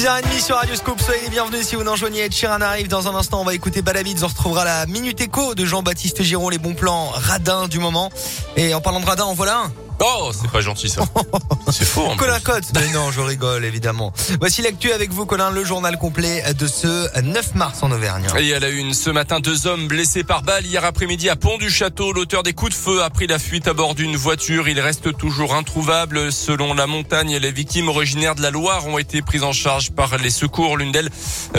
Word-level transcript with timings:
6h30 0.00 0.42
sur 0.42 0.56
Radio 0.56 0.74
Scoop, 0.76 0.98
soyez 0.98 1.20
les 1.24 1.28
bienvenus 1.28 1.66
si 1.66 1.76
vous 1.76 1.84
nous 1.84 1.90
rejoignez. 1.90 2.24
Ed 2.24 2.32
Sheeran 2.32 2.62
arrive 2.62 2.88
dans 2.88 3.06
un 3.06 3.14
instant, 3.14 3.42
on 3.42 3.44
va 3.44 3.52
écouter 3.52 3.82
Balabids, 3.82 4.22
on 4.22 4.28
retrouvera 4.28 4.64
la 4.64 4.86
Minute 4.86 5.20
Écho 5.20 5.54
de 5.54 5.66
Jean-Baptiste 5.66 6.22
Giron, 6.22 6.48
les 6.48 6.56
bons 6.56 6.72
plans 6.72 7.08
radins 7.08 7.68
du 7.68 7.80
moment. 7.80 8.10
Et 8.56 8.72
en 8.72 8.80
parlant 8.80 9.00
de 9.00 9.04
radin, 9.04 9.24
en 9.24 9.34
voilà 9.34 9.58
un. 9.58 9.89
Oh, 10.00 10.30
c'est 10.32 10.50
pas 10.50 10.60
gentil 10.62 10.88
ça. 10.88 11.02
c'est 11.70 11.84
faux. 11.84 12.06
en 12.06 12.16
Colin. 12.16 12.40
Cotte. 12.40 12.64
Mais 12.74 12.88
non, 12.92 13.10
je 13.10 13.20
rigole 13.20 13.66
évidemment. 13.66 14.12
Voici 14.40 14.62
l'actu 14.62 14.92
avec 14.92 15.12
vous 15.12 15.26
Colin, 15.26 15.50
le 15.50 15.62
journal 15.62 15.98
complet 15.98 16.42
de 16.54 16.66
ce 16.66 17.20
9 17.20 17.54
mars 17.54 17.82
en 17.82 17.90
Auvergne. 17.90 18.26
Et 18.38 18.54
à 18.54 18.60
la 18.60 18.70
une, 18.70 18.94
ce 18.94 19.10
matin, 19.10 19.40
deux 19.40 19.66
hommes 19.66 19.88
blessés 19.88 20.24
par 20.24 20.42
balle. 20.42 20.64
Hier 20.64 20.82
après-midi, 20.84 21.28
à 21.28 21.36
Pont 21.36 21.58
du 21.58 21.68
Château, 21.68 22.12
l'auteur 22.12 22.42
des 22.42 22.54
coups 22.54 22.70
de 22.70 22.76
feu 22.76 23.02
a 23.02 23.10
pris 23.10 23.26
la 23.26 23.38
fuite 23.38 23.68
à 23.68 23.74
bord 23.74 23.94
d'une 23.94 24.16
voiture. 24.16 24.68
Il 24.68 24.80
reste 24.80 25.16
toujours 25.18 25.54
introuvable. 25.54 26.32
Selon 26.32 26.72
la 26.72 26.86
montagne, 26.86 27.36
les 27.36 27.52
victimes 27.52 27.88
originaires 27.88 28.34
de 28.34 28.42
la 28.42 28.50
Loire 28.50 28.86
ont 28.86 28.96
été 28.96 29.20
prises 29.20 29.44
en 29.44 29.52
charge 29.52 29.90
par 29.90 30.16
les 30.16 30.30
secours. 30.30 30.78
L'une 30.78 30.92
d'elles 30.92 31.10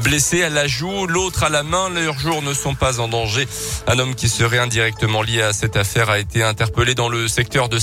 blessée 0.00 0.44
à 0.44 0.48
la 0.48 0.68
joue, 0.68 1.08
l'autre 1.08 1.42
à 1.42 1.48
la 1.48 1.64
main. 1.64 1.88
Leurs 1.90 2.18
jours 2.18 2.42
ne 2.42 2.54
sont 2.54 2.74
pas 2.74 3.00
en 3.00 3.08
danger. 3.08 3.48
Un 3.88 3.98
homme 3.98 4.14
qui 4.14 4.28
serait 4.28 4.58
indirectement 4.58 5.22
lié 5.22 5.42
à 5.42 5.52
cette 5.52 5.76
affaire 5.76 6.08
a 6.08 6.20
été 6.20 6.44
interpellé 6.44 6.94
dans 6.94 7.08
le 7.08 7.26
secteur 7.26 7.68
de 7.68 7.78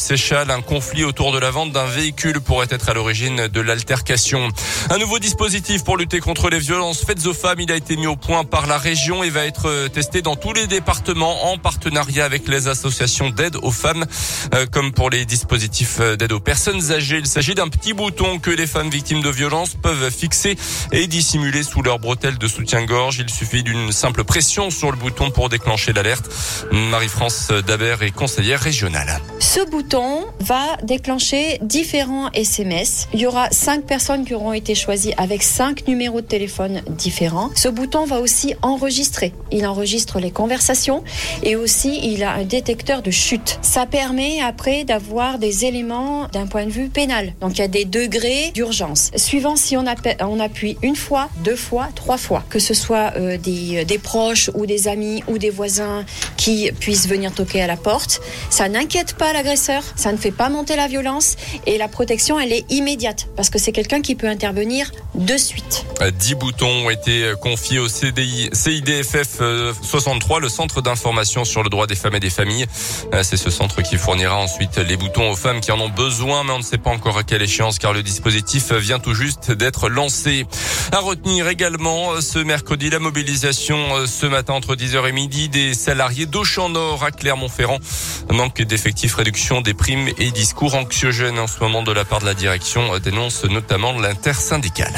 Un 0.47 0.61
conflit 0.61 1.03
autour 1.03 1.31
de 1.31 1.39
la 1.39 1.49
vente 1.49 1.71
d'un 1.71 1.85
véhicule 1.85 2.39
pourrait 2.39 2.67
être 2.69 2.89
à 2.89 2.93
l'origine 2.93 3.47
de 3.47 3.61
l'altercation. 3.61 4.47
Un 4.89 4.97
nouveau 4.99 5.17
dispositif 5.17 5.83
pour 5.83 5.97
lutter 5.97 6.19
contre 6.19 6.49
les 6.49 6.59
violences 6.59 7.03
faites 7.03 7.25
aux 7.25 7.33
femmes. 7.33 7.59
Il 7.59 7.71
a 7.71 7.75
été 7.75 7.97
mis 7.97 8.05
au 8.05 8.15
point 8.15 8.43
par 8.43 8.67
la 8.67 8.77
région 8.77 9.23
et 9.23 9.29
va 9.29 9.45
être 9.45 9.87
testé 9.87 10.21
dans 10.21 10.35
tous 10.35 10.53
les 10.53 10.67
départements 10.67 11.51
en 11.51 11.57
partenariat 11.57 12.25
avec 12.25 12.47
les 12.47 12.67
associations 12.67 13.31
d'aide 13.31 13.57
aux 13.63 13.71
femmes. 13.71 14.05
Euh, 14.53 14.65
comme 14.67 14.91
pour 14.91 15.09
les 15.09 15.25
dispositifs 15.25 15.99
d'aide 15.99 16.31
aux 16.31 16.39
personnes 16.39 16.91
âgées, 16.91 17.17
il 17.17 17.27
s'agit 17.27 17.55
d'un 17.55 17.67
petit 17.67 17.93
bouton 17.93 18.37
que 18.37 18.51
les 18.51 18.67
femmes 18.67 18.89
victimes 18.89 19.21
de 19.21 19.29
violences 19.29 19.73
peuvent 19.73 20.11
fixer 20.11 20.57
et 20.91 21.07
dissimuler 21.07 21.63
sous 21.63 21.81
leur 21.81 21.97
bretelle 21.97 22.37
de 22.37 22.47
soutien-gorge. 22.47 23.17
Il 23.19 23.29
suffit 23.29 23.63
d'une 23.63 23.91
simple 23.91 24.23
pression 24.23 24.69
sur 24.69 24.91
le 24.91 24.97
bouton 24.97 25.31
pour 25.31 25.49
déclencher 25.49 25.91
l'alerte. 25.91 26.29
Marie-France 26.71 27.51
Dabert 27.65 28.03
est 28.03 28.11
conseillère 28.11 28.59
régionale. 28.59 29.21
Ce 29.55 29.63
bouton 29.63 30.25
va 30.41 30.75
déclencher 30.83 31.59
différents 31.61 32.29
SMS. 32.33 33.07
Il 33.13 33.21
y 33.21 33.25
aura 33.25 33.49
cinq 33.51 33.85
personnes 33.85 34.25
qui 34.25 34.33
auront 34.33 34.51
été 34.51 34.75
choisies 34.75 35.13
avec 35.15 35.43
cinq 35.43 35.87
numéros 35.87 36.19
de 36.19 36.25
téléphone 36.25 36.81
différents. 36.89 37.51
Ce 37.55 37.69
bouton 37.69 38.03
va 38.03 38.19
aussi 38.19 38.53
enregistrer. 38.61 39.31
Il 39.53 39.65
enregistre 39.65 40.19
les 40.19 40.29
conversations 40.29 41.05
et 41.41 41.55
aussi 41.55 42.01
il 42.03 42.23
a 42.23 42.33
un 42.33 42.43
détecteur 42.43 43.01
de 43.01 43.11
chute. 43.11 43.57
Ça 43.61 43.85
permet 43.85 44.41
après 44.41 44.83
d'avoir 44.83 45.39
des 45.39 45.63
éléments 45.63 46.27
d'un 46.33 46.47
point 46.47 46.65
de 46.65 46.71
vue 46.71 46.89
pénal. 46.89 47.33
Donc 47.39 47.53
il 47.57 47.59
y 47.59 47.63
a 47.63 47.69
des 47.69 47.85
degrés 47.85 48.51
d'urgence. 48.53 49.11
Suivant 49.15 49.55
si 49.55 49.77
on, 49.77 49.85
appuie 49.87 50.77
une 50.81 50.97
fois, 50.97 51.29
deux 51.45 51.55
fois, 51.55 51.87
trois 51.95 52.17
fois, 52.17 52.43
que 52.49 52.59
ce 52.59 52.73
soit 52.73 53.13
euh, 53.15 53.37
des, 53.37 53.85
des 53.85 53.99
proches 53.99 54.49
ou 54.53 54.65
des 54.65 54.89
amis 54.89 55.23
ou 55.29 55.37
des 55.37 55.49
voisins 55.49 56.03
qui 56.35 56.69
puissent 56.73 57.07
venir 57.07 57.33
toquer 57.33 57.61
à 57.61 57.67
la 57.67 57.77
porte, 57.77 58.19
ça 58.49 58.67
n'inquiète 58.67 59.13
pas 59.13 59.31
ça 59.55 60.11
ne 60.11 60.17
fait 60.17 60.31
pas 60.31 60.49
monter 60.49 60.75
la 60.75 60.87
violence 60.87 61.35
et 61.65 61.77
la 61.77 61.87
protection 61.87 62.39
elle 62.39 62.51
est 62.51 62.65
immédiate 62.71 63.27
parce 63.35 63.49
que 63.49 63.59
c'est 63.59 63.71
quelqu'un 63.71 64.01
qui 64.01 64.15
peut 64.15 64.27
intervenir 64.27 64.91
de 65.13 65.37
suite. 65.37 65.85
10 66.19 66.35
boutons 66.35 66.85
ont 66.85 66.89
été 66.89 67.31
confiés 67.41 67.79
au 67.79 67.87
CDI, 67.87 68.49
CIDFF 68.53 69.37
euh, 69.41 69.73
63, 69.81 70.39
le 70.39 70.49
centre 70.49 70.81
d'information 70.81 71.45
sur 71.45 71.63
le 71.63 71.69
droit 71.69 71.87
des 71.87 71.95
femmes 71.95 72.15
et 72.15 72.19
des 72.19 72.29
familles. 72.29 72.65
Euh, 73.13 73.23
C'est 73.23 73.37
ce 73.37 73.49
centre 73.49 73.81
qui 73.81 73.97
fournira 73.97 74.35
ensuite 74.37 74.77
les 74.77 74.97
boutons 74.97 75.31
aux 75.31 75.35
femmes 75.35 75.61
qui 75.61 75.71
en 75.71 75.79
ont 75.79 75.89
besoin, 75.89 76.43
mais 76.43 76.51
on 76.51 76.59
ne 76.59 76.63
sait 76.63 76.77
pas 76.77 76.89
encore 76.89 77.17
à 77.17 77.23
quelle 77.23 77.41
échéance 77.41 77.79
car 77.79 77.93
le 77.93 78.03
dispositif 78.03 78.71
vient 78.73 78.99
tout 78.99 79.13
juste 79.13 79.51
d'être 79.51 79.89
lancé. 79.89 80.45
À 80.91 80.99
retenir 80.99 81.47
également 81.47 82.13
euh, 82.13 82.21
ce 82.21 82.39
mercredi 82.39 82.89
la 82.89 82.99
mobilisation 82.99 83.77
euh, 83.95 84.05
ce 84.07 84.25
matin 84.25 84.53
entre 84.53 84.75
10h 84.75 85.07
et 85.07 85.11
midi 85.11 85.49
des 85.49 85.73
salariés 85.73 86.25
d'Auchan 86.25 86.69
Nord 86.69 87.03
à 87.03 87.11
Clermont-Ferrand. 87.11 87.79
Manque 88.31 88.61
d'effectifs, 88.61 89.15
réduction 89.25 89.61
des 89.61 89.73
primes 89.73 90.07
et 90.19 90.29
discours 90.29 90.75
anxiogènes 90.75 91.39
en 91.39 91.47
ce 91.47 91.59
moment 91.59 91.81
de 91.81 91.91
la 91.91 92.05
part 92.05 92.19
de 92.19 92.25
la 92.25 92.35
direction 92.35 92.93
euh, 92.93 92.99
dénonce 92.99 93.43
notamment 93.45 93.99
l'intersyndicale. 93.99 94.93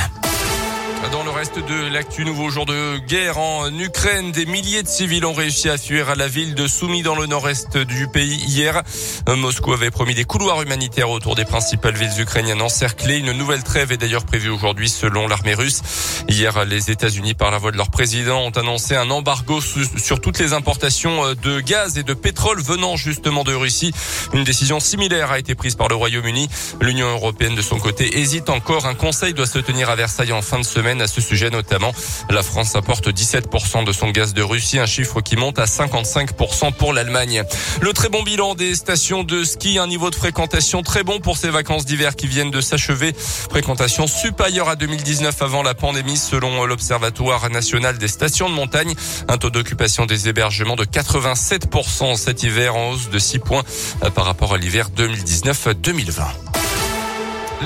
Dans 1.12 1.24
le 1.24 1.30
reste 1.32 1.58
de 1.58 1.88
l'actu, 1.94 2.26
nouveau 2.26 2.50
jour 2.50 2.66
de 2.66 2.98
guerre 3.08 3.38
en 3.38 3.74
Ukraine, 3.80 4.32
des 4.32 4.46
milliers 4.46 4.84
de 4.84 4.88
civils 4.88 5.26
ont 5.26 5.34
réussi 5.34 5.70
à 5.70 5.78
fuir 5.78 6.10
à 6.10 6.16
la 6.16 6.28
ville 6.28 6.54
de 6.54 6.68
Soumy 6.68 7.02
dans 7.02 7.16
le 7.16 7.26
nord-est 7.28 7.78
du 7.78 8.08
pays 8.08 8.36
hier. 8.46 8.84
Moscou 9.28 9.74
avait 9.74 9.90
promis 9.90 10.14
des 10.16 10.26
couloirs 10.26 10.62
humanitaires 10.62 11.10
autour 11.10 11.36
des 11.36 11.46
principales 11.46 11.96
villes 11.96 12.20
ukrainiennes 12.20 12.62
encerclées. 12.62 13.18
Une 13.18 13.32
nouvelle 13.32 13.64
trêve 13.64 13.92
est 13.92 13.98
d'ailleurs 13.98 14.26
prévue 14.26 14.50
aujourd'hui 14.50 14.90
selon 14.90 15.28
l'armée 15.28 15.54
russe. 15.54 15.82
Hier, 16.28 16.66
les 16.66 16.92
États-Unis, 16.92 17.34
par 17.36 17.52
la 17.52 17.58
voix 17.58 17.72
de 17.72 17.78
leur 17.78 17.90
président, 17.90 18.42
ont 18.42 18.52
annoncé 18.52 18.96
un 18.96 19.10
embargo 19.10 19.62
su- 19.62 19.88
sur 19.98 20.20
toutes 20.20 20.40
les 20.40 20.54
importations 20.54 21.34
de 21.42 21.60
gaz 21.62 21.98
et 21.98 22.04
de 22.04 22.14
pétrole 22.14 22.62
venant 22.62 22.96
justement 22.98 23.44
de 23.44 23.54
Russie. 23.56 23.94
Une 24.34 24.44
décision 24.44 24.80
similaire 24.80 25.32
a 25.32 25.40
été 25.40 25.56
prise 25.56 25.76
par 25.76 25.88
le 25.88 25.96
Royaume-Uni. 25.96 26.50
L'Union 26.82 27.08
européenne, 27.08 27.56
de 27.56 27.62
son 27.62 27.80
côté, 27.80 28.20
hésite 28.20 28.50
encore. 28.50 28.86
Un 28.86 28.96
conseil 28.96 29.34
doit 29.34 29.48
se 29.48 29.60
tenir 29.60 29.90
à 29.90 29.96
Versailles 29.96 30.34
en 30.34 30.42
fin 30.42 30.60
de 30.60 30.66
semaine 30.66 30.97
à 31.02 31.08
ce 31.08 31.22
sujet 31.22 31.50
notamment. 31.50 31.94
La 32.30 32.44
France 32.44 32.76
apporte 32.76 33.08
17% 33.10 33.86
de 33.86 33.92
son 33.92 34.10
gaz 34.10 34.34
de 34.34 34.42
Russie, 34.42 34.80
un 34.80 34.86
chiffre 34.86 35.22
qui 35.22 35.36
monte 35.36 35.60
à 35.60 35.66
55% 35.66 36.74
pour 36.74 36.94
l'Allemagne. 36.94 37.44
Le 37.82 37.94
très 37.94 38.10
bon 38.10 38.24
bilan 38.24 38.56
des 38.56 38.76
stations 38.76 39.24
de 39.24 39.44
ski, 39.44 39.78
un 39.78 39.88
niveau 39.88 40.10
de 40.10 40.16
fréquentation 40.16 40.82
très 40.82 41.04
bon 41.04 41.20
pour 41.20 41.38
ces 41.38 41.50
vacances 41.50 41.86
d'hiver 41.86 42.16
qui 42.16 42.28
viennent 42.28 42.52
de 42.52 42.62
s'achever. 42.62 43.14
Fréquentation 43.14 44.08
supérieure 44.08 44.70
à 44.70 44.76
2019 44.76 45.42
avant 45.42 45.64
la 45.64 45.74
pandémie 45.74 46.18
selon 46.18 46.66
l'Observatoire 46.66 47.50
national 47.50 47.98
des 47.98 48.08
stations 48.08 48.50
de 48.50 48.56
montagne. 48.56 48.94
Un 49.28 49.38
taux 49.38 49.50
d'occupation 49.50 50.06
des 50.06 50.28
hébergements 50.30 50.76
de 50.76 50.86
87% 50.86 52.16
cet 52.16 52.44
hiver 52.44 52.76
en 52.76 52.90
hausse 52.90 53.10
de 53.10 53.20
6 53.20 53.40
points 53.40 53.64
euh, 54.04 54.10
par 54.10 54.26
rapport 54.26 54.54
à 54.54 54.58
l'hiver 54.58 54.90
2019-2020. 54.96 56.57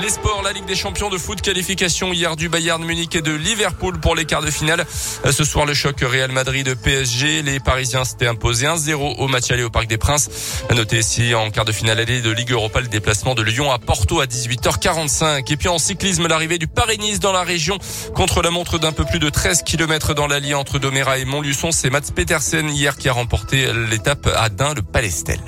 Les 0.00 0.08
sports, 0.08 0.40
la 0.42 0.52
Ligue 0.52 0.64
des 0.64 0.74
champions 0.74 1.10
de 1.10 1.18
foot, 1.18 1.42
qualification 1.42 2.14
hier 2.14 2.34
du 2.34 2.48
Bayern 2.48 2.82
Munich 2.82 3.14
et 3.14 3.20
de 3.20 3.32
Liverpool 3.32 4.00
pour 4.00 4.14
les 4.14 4.24
quarts 4.24 4.40
de 4.40 4.50
finale. 4.50 4.86
Euh, 5.26 5.32
Ce 5.32 5.44
soir, 5.44 5.66
le 5.66 5.74
choc 5.74 6.00
Real 6.00 6.32
Madrid 6.32 6.74
PSG. 6.74 7.42
Les 7.42 7.60
Parisiens 7.60 8.04
s'étaient 8.04 8.26
imposés 8.26 8.66
1-0 8.66 8.94
au 9.18 9.28
match 9.28 9.50
aller 9.50 9.62
au 9.62 9.70
Parc 9.70 9.86
des 9.88 9.98
Princes. 9.98 10.30
À 10.70 10.74
noter 10.74 10.98
ici 10.98 11.34
en 11.34 11.50
quart 11.50 11.66
de 11.66 11.72
finale 11.72 12.00
aller 12.00 12.22
de 12.22 12.30
Ligue 12.30 12.52
Europa 12.52 12.80
le 12.80 12.88
déplacement 12.88 13.34
de 13.34 13.42
Lyon 13.42 13.70
à 13.70 13.78
Porto 13.78 14.20
à 14.20 14.24
18h45. 14.26 15.52
Et 15.52 15.56
puis 15.58 15.68
en 15.68 15.78
cyclisme, 15.78 16.26
l'arrivée 16.26 16.58
du 16.58 16.68
Paris-Nice 16.68 17.20
dans 17.20 17.32
la 17.32 17.42
région 17.42 17.78
contre 18.14 18.40
la 18.40 18.50
montre 18.50 18.78
d'un 18.78 18.92
peu 18.92 19.04
plus 19.04 19.18
de 19.18 19.28
13 19.28 19.62
km 19.62 20.14
dans 20.14 20.26
l'allié 20.26 20.54
entre 20.54 20.78
Doméra 20.78 21.18
et 21.18 21.26
Montluçon. 21.26 21.70
C'est 21.70 21.90
Mats 21.90 22.00
Petersen 22.14 22.70
hier 22.70 22.96
qui 22.96 23.10
a 23.10 23.12
remporté 23.12 23.70
l'étape 23.90 24.26
à 24.34 24.48
Dain, 24.48 24.72
le 24.72 24.82
Palestel. 24.82 25.40